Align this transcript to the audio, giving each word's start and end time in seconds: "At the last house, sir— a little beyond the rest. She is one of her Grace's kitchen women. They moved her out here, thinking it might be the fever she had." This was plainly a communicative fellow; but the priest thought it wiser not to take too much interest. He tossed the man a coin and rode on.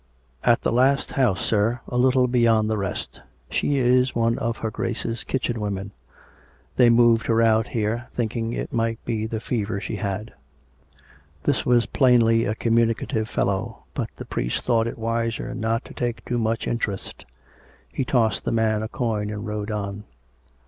"At 0.53 0.63
the 0.63 0.71
last 0.71 1.11
house, 1.11 1.45
sir— 1.45 1.79
a 1.87 1.95
little 1.95 2.27
beyond 2.27 2.71
the 2.71 2.77
rest. 2.79 3.21
She 3.51 3.77
is 3.77 4.15
one 4.15 4.39
of 4.39 4.57
her 4.57 4.71
Grace's 4.71 5.23
kitchen 5.23 5.59
women. 5.61 5.91
They 6.75 6.89
moved 6.89 7.27
her 7.27 7.39
out 7.39 7.67
here, 7.67 8.07
thinking 8.15 8.51
it 8.51 8.73
might 8.73 8.97
be 9.05 9.27
the 9.27 9.39
fever 9.39 9.79
she 9.79 9.97
had." 9.97 10.33
This 11.43 11.67
was 11.67 11.85
plainly 11.85 12.45
a 12.45 12.55
communicative 12.55 13.29
fellow; 13.29 13.83
but 13.93 14.09
the 14.15 14.25
priest 14.25 14.61
thought 14.63 14.87
it 14.87 14.97
wiser 14.97 15.53
not 15.53 15.85
to 15.85 15.93
take 15.93 16.25
too 16.25 16.39
much 16.39 16.65
interest. 16.67 17.27
He 17.93 18.03
tossed 18.03 18.43
the 18.43 18.51
man 18.51 18.81
a 18.81 18.87
coin 18.87 19.29
and 19.29 19.45
rode 19.45 19.69
on. 19.69 20.05